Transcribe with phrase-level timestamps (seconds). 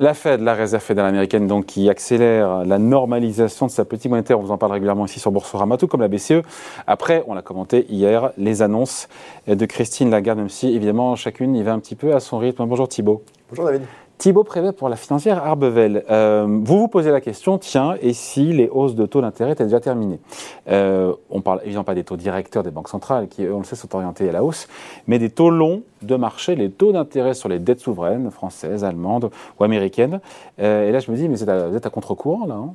[0.00, 4.38] La Fed, la réserve fédérale américaine, donc, qui accélère la normalisation de sa politique monétaire,
[4.38, 6.42] on vous en parle régulièrement ici sur Boursorama, tout comme la BCE.
[6.86, 9.08] Après, on l'a commenté hier, les annonces
[9.48, 12.64] de Christine Lagarde, même si évidemment chacune y va un petit peu à son rythme.
[12.66, 13.22] Bonjour Thibault.
[13.50, 13.82] Bonjour David.
[14.18, 16.04] Thibaut Prévet pour la financière Arbevel.
[16.10, 19.62] Euh, vous vous posez la question, tiens, et si les hausses de taux d'intérêt étaient
[19.62, 20.18] déjà terminées
[20.68, 23.76] euh, On parle évidemment pas des taux directeurs des banques centrales, qui, on le sait,
[23.76, 24.66] sont orientés à la hausse,
[25.06, 29.30] mais des taux longs de marché, les taux d'intérêt sur les dettes souveraines, françaises, allemandes
[29.60, 30.20] ou américaines.
[30.58, 32.74] Euh, et là, je me dis, mais vous êtes à, contre-courant, là hein?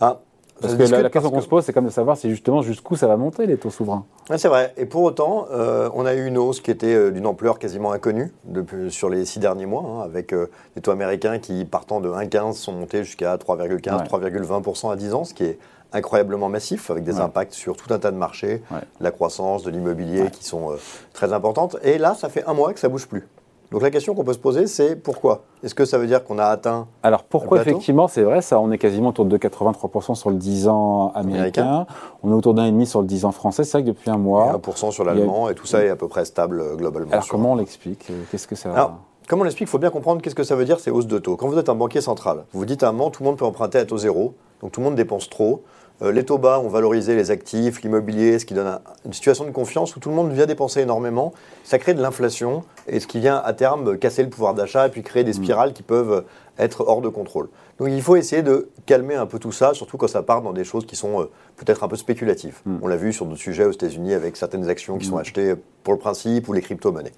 [0.00, 0.18] Ah,
[0.60, 3.06] parce que la, question qu'on se pose, c'est comme de savoir si justement jusqu'où ça
[3.06, 4.04] va monter les taux souverains.
[4.36, 4.72] c'est vrai.
[4.76, 7.92] Et pour autant, euh, on a eu une hausse qui était euh, d'une ampleur quasiment
[7.92, 12.00] inconnue depuis, sur les six derniers mois, hein, avec euh, des taux américains qui, partant
[12.00, 15.58] de 1,15, sont montés jusqu'à 3,15, 3,20% à 10 ans, ce qui est
[15.92, 18.62] incroyablement massif, avec des impacts sur tout un tas de marchés,
[19.00, 20.74] la croissance de l'immobilier qui sont
[21.12, 21.76] très importantes.
[21.84, 23.28] Et là, ça fait un mois que ça bouge plus.
[23.74, 25.42] Donc la question qu'on peut se poser, c'est pourquoi?
[25.64, 28.70] Est-ce que ça veut dire qu'on a atteint Alors pourquoi effectivement, c'est vrai, ça, on
[28.70, 31.84] est quasiment autour de 83% sur le 10 ans américain,
[32.22, 34.10] on est autour d'un et demi sur le 10 ans français, c'est vrai que depuis
[34.10, 34.52] un mois...
[34.54, 37.10] Et 1% sur l'allemand, et tout ça est à peu près stable euh, globalement.
[37.10, 38.70] Alors comment on l'explique Qu'est-ce que ça...
[38.70, 38.92] Alors,
[39.26, 41.18] Comment on l'explique Il faut bien comprendre qu'est-ce que ça veut dire ces hausses de
[41.18, 41.36] taux.
[41.36, 43.38] Quand vous êtes un banquier central, vous vous dites à un moment, tout le monde
[43.38, 45.64] peut emprunter à taux zéro, donc tout le monde dépense trop.
[46.02, 49.50] Euh, les taux bas ont valorisé les actifs, l'immobilier, ce qui donne une situation de
[49.50, 51.32] confiance où tout le monde vient dépenser énormément.
[51.62, 54.90] Ça crée de l'inflation et ce qui vient à terme casser le pouvoir d'achat et
[54.90, 55.44] puis créer des mm.
[55.44, 56.24] spirales qui peuvent
[56.58, 57.48] être hors de contrôle.
[57.78, 60.52] Donc il faut essayer de calmer un peu tout ça, surtout quand ça part dans
[60.52, 62.58] des choses qui sont euh, peut-être un peu spéculatives.
[62.64, 62.78] Mm.
[62.82, 65.20] On l'a vu sur d'autres sujets aux États-Unis avec certaines actions qui sont mm.
[65.20, 67.12] achetées pour le principe ou les crypto-monnaies.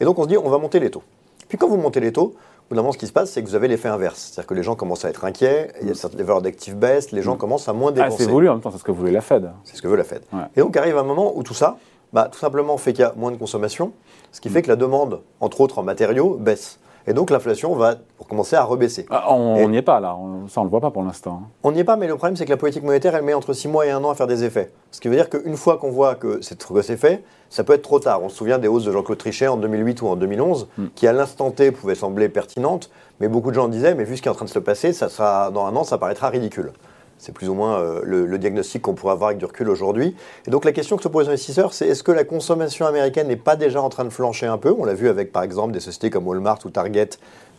[0.00, 1.04] Et donc on se dit on va monter les taux.
[1.48, 2.34] Puis quand vous montez les taux,
[2.70, 4.30] bout ce qui se passe, c'est que vous avez l'effet inverse.
[4.32, 7.12] C'est-à-dire que les gens commencent à être inquiets, il y a les valeurs d'actifs baissent,
[7.12, 7.38] les gens mm.
[7.38, 8.24] commencent à moins ah, dépenser.
[8.24, 9.50] c'est voulu en même temps, c'est ce que voulait la Fed.
[9.64, 10.22] C'est ce que veut la Fed.
[10.56, 11.76] Et donc arrive un moment où tout ça,
[12.12, 13.92] bah, tout simplement fait qu'il y a moins de consommation,
[14.32, 16.78] ce qui fait que la demande, entre autres en matériaux, baisse.
[17.06, 19.06] Et donc l'inflation va pour commencer à rebaisser.
[19.10, 20.16] Ah, on n'y est pas là,
[20.48, 21.42] ça on ne le voit pas pour l'instant.
[21.62, 23.52] On n'y est pas, mais le problème c'est que la politique monétaire elle met entre
[23.52, 24.72] 6 mois et 1 an à faire des effets.
[24.90, 28.00] Ce qui veut dire qu'une fois qu'on voit que c'est fait, ça peut être trop
[28.00, 28.22] tard.
[28.22, 30.86] On se souvient des hausses de Jean-Claude Trichet en 2008 ou en 2011, hmm.
[30.94, 32.90] qui à l'instant T pouvaient sembler pertinentes,
[33.20, 34.92] mais beaucoup de gens disaient, mais vu ce qui est en train de se passer,
[34.92, 36.72] ça sera, dans un an ça paraîtra ridicule.
[37.18, 40.14] C'est plus ou moins euh, le, diagnostic qu'on pourrait avoir avec du recul aujourd'hui.
[40.46, 43.28] Et donc la question que se posent les investisseurs, c'est est-ce que la consommation américaine
[43.28, 44.74] n'est pas déjà en train de flancher un peu?
[44.78, 47.10] On l'a vu avec par exemple des sociétés comme Walmart ou Target,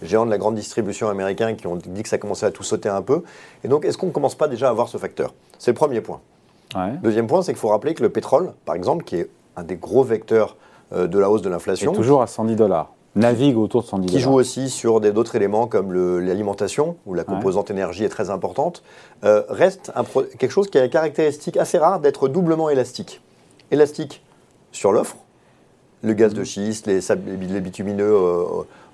[0.01, 2.89] géants de la grande distribution américaine, qui ont dit que ça commençait à tout sauter
[2.89, 3.23] un peu.
[3.63, 5.33] Et donc est-ce qu'on ne commence pas déjà à avoir ce facteur?
[5.57, 6.21] C'est le premier point.
[7.01, 9.77] Deuxième point, c'est qu'il faut rappeler que le pétrole, par exemple, qui est un des
[9.77, 10.57] gros vecteurs
[10.93, 11.93] euh, de la hausse de l'inflation.
[11.93, 15.93] Toujours à 110 dollars navigue autour de 110 Qui joue aussi sur d'autres éléments comme
[16.19, 18.83] l'alimentation, où la composante énergie est très importante,
[19.23, 19.91] euh, reste
[20.37, 23.21] quelque chose qui a la caractéristique assez rare d'être doublement élastique.
[23.71, 24.21] Élastique
[24.71, 25.17] sur l'offre,
[26.03, 26.99] le gaz de schiste, les,
[27.49, 28.43] les bitumineux euh,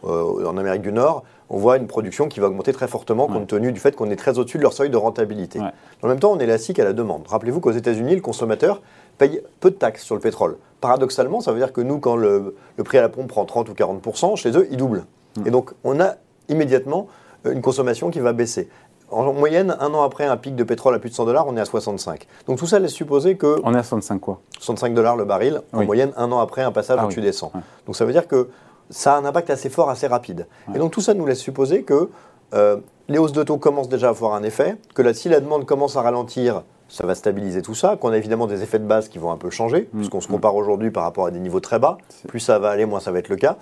[0.05, 3.47] euh, en Amérique du Nord, on voit une production qui va augmenter très fortement compte
[3.47, 5.59] tenu du fait qu'on est très au-dessus de leur seuil de rentabilité.
[6.01, 7.27] En même temps, on est élastique à la demande.
[7.27, 8.81] Rappelez-vous qu'aux États-Unis, le consommateur
[9.17, 10.57] paye peu de taxes sur le pétrole.
[10.81, 13.73] Paradoxalement, ça veut dire que nous, quand le, prix à la pompe prend 30 ou
[13.73, 15.05] 40% chez eux, il double.
[15.45, 16.15] Et donc, on a
[16.49, 17.07] immédiatement
[17.45, 18.69] une consommation qui va baisser.
[19.09, 21.55] En moyenne, un an après un pic de pétrole à plus de 100 dollars, on
[21.55, 22.27] est à 65.
[22.47, 23.61] Donc tout ça laisse supposer que...
[23.63, 26.71] On est à 65 quoi 65 dollars le baril, en moyenne, un an après un
[26.71, 27.51] passage ah, au-dessus des 100.
[27.85, 28.49] Donc ça veut dire que
[28.89, 30.47] ça a un impact assez fort, assez rapide.
[30.73, 32.09] Et donc tout ça nous laisse supposer que
[32.53, 35.39] euh, les hausses de taux commencent déjà à avoir un effet, que là, si la
[35.39, 38.85] demande commence à ralentir, ça va stabiliser tout ça, qu'on a évidemment des effets de
[38.85, 39.97] base qui vont un peu changer, mm.
[39.97, 41.97] puisqu'on se compare aujourd'hui par rapport à des niveaux très bas.
[42.27, 43.57] Plus ça va aller, moins ça va être le cas.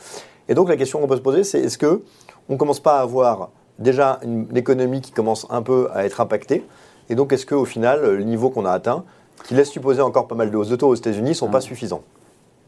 [0.50, 2.02] Et donc la question qu'on peut se poser, c'est est-ce que
[2.50, 3.50] on commence pas à avoir
[3.80, 6.66] déjà une, économie qui commence un peu à être impactée?
[7.10, 9.04] Et donc est-ce qu'au final, le niveau qu'on a atteint,
[9.46, 11.62] qui laisse supposer encore pas mal de hausses de taux aux États-Unis, ne sont pas
[11.62, 12.04] suffisants?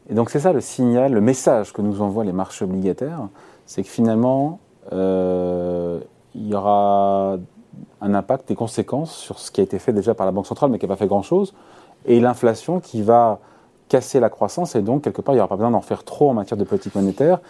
[0.08, 3.28] Et donc c'est ça le signal, le message que nous envoient les marchés obligataires,
[3.66, 4.60] c'est que finalement,
[4.92, 6.00] euh,
[6.34, 7.38] il y aura
[8.00, 10.70] un impact, des conséquences sur ce qui a été fait déjà par la Banque centrale,
[10.70, 11.54] mais qui n'a pas fait grand-chose,
[12.06, 13.40] et l'inflation qui va
[13.88, 16.30] casser la croissance, et donc quelque part, il n'y aura pas besoin d'en faire trop
[16.30, 17.40] en matière de politique monétaire.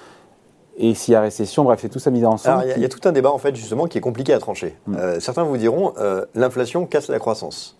[0.76, 2.64] Et s'il y a récession, bref, c'est tout ça mis ensemble.
[2.76, 4.76] Il y, a tout un débat, en fait, justement, qui est compliqué à trancher.
[4.86, 4.96] Hmm.
[4.96, 7.76] Euh, certains vous diront, euh, l'inflation casse la croissance.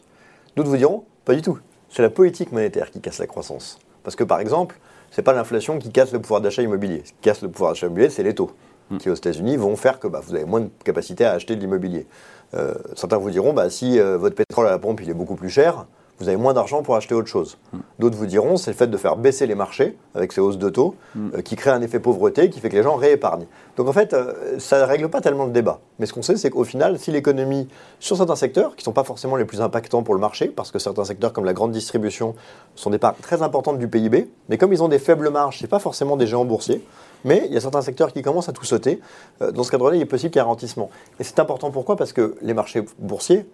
[0.54, 1.58] D'autres vous diront, pas du tout.
[1.88, 3.78] C'est la politique monétaire qui casse la croissance.
[4.04, 4.78] Parce que par exemple,
[5.10, 7.02] ce n'est pas l'inflation qui casse le pouvoir d'achat immobilier.
[7.04, 8.50] Ce qui casse le pouvoir d'achat immobilier, c'est les taux.
[8.98, 11.60] Qui aux États-Unis vont faire que bah, vous avez moins de capacité à acheter de
[11.60, 12.06] l'immobilier.
[12.54, 15.36] Euh, certains vous diront, bah, si euh, votre pétrole à la pompe il est beaucoup
[15.36, 15.86] plus cher,
[16.18, 17.58] vous avez moins d'argent pour acheter autre chose.
[17.72, 17.78] Mm.
[17.98, 20.68] D'autres vous diront, c'est le fait de faire baisser les marchés avec ces hausses de
[20.68, 21.28] taux mm.
[21.34, 23.46] euh, qui crée un effet pauvreté qui fait que les gens réépargnent.
[23.76, 25.80] Donc en fait, euh, ça ne règle pas tellement le débat.
[25.98, 27.68] Mais ce qu'on sait, c'est qu'au final, si l'économie,
[27.98, 30.70] sur certains secteurs, qui ne sont pas forcément les plus impactants pour le marché, parce
[30.70, 32.34] que certains secteurs comme la grande distribution
[32.74, 35.66] sont des parts très importantes du PIB, mais comme ils ont des faibles marges, ce
[35.66, 36.84] pas forcément des géants boursiers,
[37.24, 39.00] mais il y a certains secteurs qui commencent à tout sauter.
[39.42, 40.90] Euh, dans ce cadre-là, il est possible qu'il y ait un ralentissement.
[41.18, 41.96] Et c'est important pourquoi?
[41.96, 43.46] Parce que les marchés boursiers,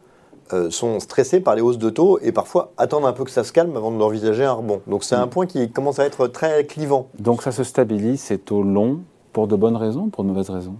[0.52, 3.44] euh, sont stressés par les hausses de taux et parfois attendent un peu que ça
[3.44, 4.81] se calme avant d'envisager un rebond.
[4.87, 5.31] Donc c'est un mm.
[5.31, 7.08] point qui commence à être très clivant.
[7.19, 9.00] Donc ça se stabilise, ces taux longs,
[9.32, 10.76] pour de bonnes raisons, pour de mauvaises raisons?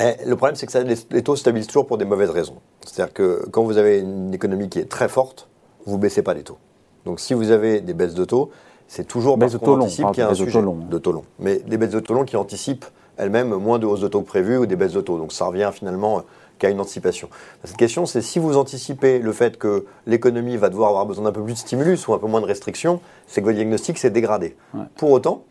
[0.00, 2.56] Eh, le problème, c'est que les, taux se stabilisent toujours pour des mauvaises raisons.
[2.84, 5.48] C'est-à-dire que quand vous avez une économie qui est très forte,
[5.86, 6.58] vous ne baissez pas les taux.
[7.04, 8.50] Donc si vous avez des baisses de taux,
[8.88, 11.24] c'est toujours parce qu'on anticipe qu'il y a un sujet de taux longs.
[11.38, 12.86] Mais des baisses de taux longs qui anticipent
[13.16, 15.18] elles-mêmes moins de hausses de taux que prévues ou des baisses de taux.
[15.18, 16.22] Donc ça revient finalement
[16.58, 17.28] qu'à une anticipation.
[17.64, 21.32] Cette question, c'est si vous anticipez le fait que l'économie va devoir avoir besoin d'un
[21.32, 24.10] peu plus de stimulus ou un peu moins de restrictions, c'est que votre diagnostic s'est
[24.10, 24.56] dégradé.
[24.96, 25.44] Pour autant,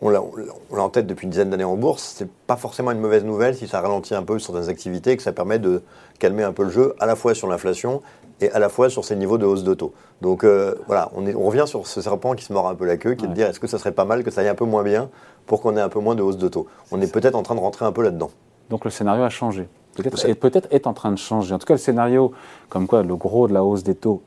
[0.00, 0.22] on l'a
[0.70, 3.66] en tête depuis une dizaine d'années en bourse, c'est pas forcément une mauvaise nouvelle si
[3.66, 5.82] ça ralentit un peu certaines activités et que ça permet de
[6.18, 8.00] calmer un peu le jeu, à la fois sur l'inflation
[8.40, 9.92] et à la fois sur ces niveaux de hausse de taux.
[10.20, 12.96] Donc euh, voilà, on, on, revient sur ce serpent qui se mord un peu la
[12.96, 14.54] queue, qui est de dire est-ce que ça serait pas mal que ça aille un
[14.54, 15.10] peu moins bien
[15.46, 16.68] pour qu'on ait un peu moins de hausse de taux?
[16.92, 18.30] On est peut-être en train de rentrer un peu là-dedans.
[18.70, 21.54] Donc le scénario a changé peut-être, est en train de changer.
[21.54, 22.32] En tout cas, le scénario,
[22.68, 24.22] comme quoi le gros de la hausse des taux,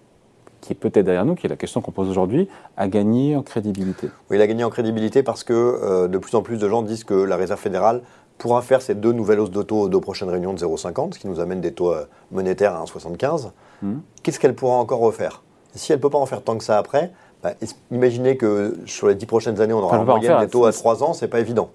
[0.61, 2.47] qui est peut-être derrière nous, qui est la question qu'on pose aujourd'hui,
[2.77, 4.09] a gagné en crédibilité.
[4.29, 6.81] Oui, il a gagné en crédibilité parce que euh, de plus en plus de gens
[6.83, 8.01] disent que la Réserve fédérale
[8.37, 11.19] pourra faire ces deux nouvelles hausses de taux aux deux prochaines réunions de 0,50, ce
[11.19, 13.51] qui nous amène des taux euh, monétaires à 1,75.
[13.81, 13.99] Hmm.
[14.23, 15.43] Qu'est-ce qu'elle pourra encore refaire?
[15.73, 17.11] Si elle ne peut pas en faire tant que ça après,
[17.43, 17.53] bah,
[17.91, 21.03] imaginez que sur les dix prochaines années, on aura en moyenne des taux à 3
[21.03, 21.71] ans, c'est pas évident.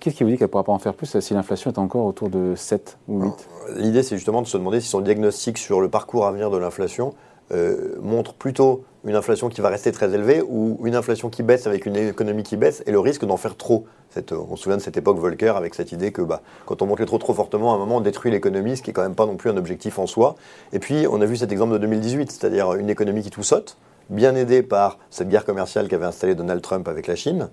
[0.00, 2.04] Qu'est-ce qui vous dit qu'elle ne pourra pas en faire plus si l'inflation est encore
[2.04, 5.80] autour de 7 ou 8 L'idée, c'est justement de se demander si son diagnostic sur
[5.80, 7.14] le parcours à venir de l'inflation
[7.52, 11.68] euh, montre plutôt une inflation qui va rester très élevée ou une inflation qui baisse
[11.68, 13.86] avec une économie qui baisse et le risque d'en faire trop.
[14.32, 16.98] on se souvient de cette époque Volcker avec cette idée que bah, quand on monte
[16.98, 19.14] les trop trop fortement, à un moment on détruit l'économie, ce qui est quand même
[19.14, 20.34] pas non plus un objectif en soi.
[20.72, 23.76] Et puis on a vu cet exemple de 2018, c'est-à-dire une économie qui tout saute,
[24.10, 27.48] bien aidée par cette guerre commerciale qu'avait installée Donald Trump avec la Chine.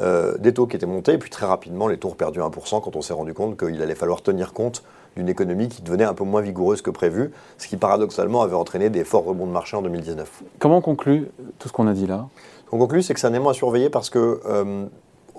[0.00, 2.82] Euh, des taux qui étaient montés, et puis très rapidement, les taux ont perdu 1%
[2.82, 4.82] quand on s'est rendu compte qu'il allait falloir tenir compte
[5.16, 8.90] d'une économie qui devenait un peu moins vigoureuse que prévu, ce qui paradoxalement avait entraîné
[8.90, 10.42] des forts rebonds de marché en 2019.
[10.58, 11.28] Comment on conclut
[11.60, 12.26] tout ce qu'on a dit là?
[12.72, 14.86] On conclut, c'est que c'est un élément à surveiller parce que euh,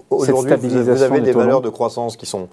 [0.09, 2.47] aujourd'hui, vous, avez des, valeurs de croissance qui sont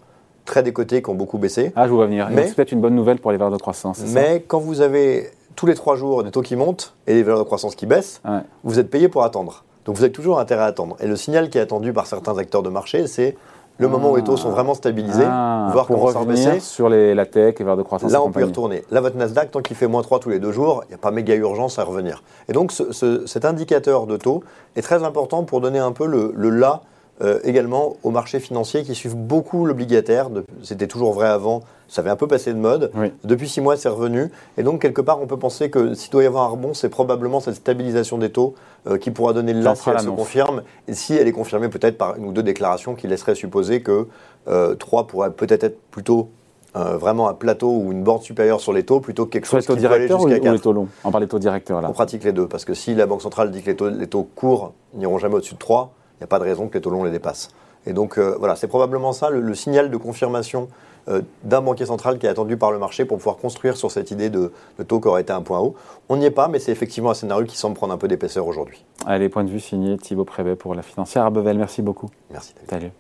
[0.44, 1.72] très décotées, qui ont beaucoup baissé.
[1.76, 2.28] Ah, je vois venir.
[2.34, 4.02] C'est peut-être une bonne nouvelle pour les valeurs de croissance.
[4.12, 7.38] Mais quand vous avez tous les trois jours des taux qui montent et des valeurs
[7.38, 8.20] de croissance qui baissent,
[8.64, 9.62] vous êtes payé pour attendre.
[9.84, 10.96] Donc vous avez toujours intérêt à attendre.
[11.00, 13.36] Et le signal qui est attendu par certains acteurs de marché, c'est
[13.78, 17.14] le moment où les taux sont vraiment stabilisés, ah, voir comment ça revenir sur les,
[17.14, 18.12] la tech, les verres de croissance.
[18.12, 18.84] Là, on peut y retourner.
[18.90, 20.98] Là, votre Nasdaq, tant qu'il fait moins 3 tous les deux jours, il n'y a
[20.98, 22.22] pas méga urgence à revenir.
[22.48, 24.44] Et donc, cet indicateur de taux
[24.76, 26.82] est très important pour donner un peu le, le là
[27.20, 30.30] euh, également aux marchés financiers qui suivent beaucoup l'obligataire.
[30.62, 31.62] C'était toujours vrai avant,
[31.92, 32.90] ça avait un peu passé de mode.
[33.22, 34.30] Depuis six mois, c'est revenu.
[34.56, 36.88] Et donc, quelque part, on peut penser que s'il doit y avoir un rebond, c'est
[36.88, 38.54] probablement cette stabilisation des taux
[38.86, 40.62] euh, qui pourra donner le là si elle se confirme.
[40.88, 44.08] Et si elle est confirmée peut-être par une ou deux déclarations qui laisseraient supposer que
[44.48, 46.30] euh, 3 pourrait peut-être être plutôt
[46.76, 49.66] euh, vraiment un plateau ou une borde supérieure sur les taux plutôt que quelque chose
[49.66, 50.52] qui peut aller jusqu'à 4.
[50.52, 50.88] les taux longs?
[51.04, 51.88] On parle des taux directeurs là.
[51.90, 54.06] On pratique les deux parce que si la Banque centrale dit que les taux, les
[54.06, 56.80] taux courts n'iront jamais au-dessus de 3, il n'y a pas de raison que les
[56.80, 57.50] taux longs les dépassent.
[57.86, 60.68] Et donc euh, voilà, c'est probablement ça le, signal de confirmation
[61.08, 64.10] euh, d'un banquier central qui est attendu par le marché pour pouvoir construire sur cette
[64.10, 64.52] idée de,
[64.86, 65.74] taux qui aurait été un point haut.
[66.08, 68.46] On n'y est pas, mais c'est effectivement un scénario qui semble prendre un peu d'épaisseur
[68.46, 68.84] aujourd'hui.
[69.06, 71.58] Allez, point de vue signé Thibaut Prévet pour la financière Arbevel.
[71.58, 72.08] Merci beaucoup.
[72.30, 72.54] Merci.
[72.68, 72.92] Salut.